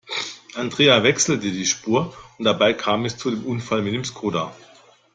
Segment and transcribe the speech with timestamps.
[0.55, 4.51] Andrea wechselte die Spur und dabei kam es zum Unfall mit dem Skoda.